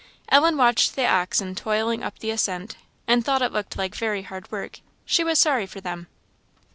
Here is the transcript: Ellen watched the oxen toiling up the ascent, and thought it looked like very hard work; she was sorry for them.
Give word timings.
Ellen 0.29 0.57
watched 0.57 0.95
the 0.95 1.05
oxen 1.05 1.53
toiling 1.53 2.01
up 2.01 2.17
the 2.17 2.31
ascent, 2.31 2.75
and 3.07 3.23
thought 3.23 3.43
it 3.43 3.51
looked 3.51 3.77
like 3.77 3.93
very 3.93 4.23
hard 4.23 4.51
work; 4.51 4.79
she 5.05 5.23
was 5.23 5.37
sorry 5.37 5.67
for 5.67 5.79
them. 5.79 6.07